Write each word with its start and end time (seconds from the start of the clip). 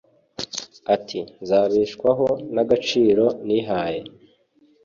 ati 0.95 1.19
nzabeshwaho 1.41 2.27
n’agaciro 2.53 3.25
nihaye 3.45 4.01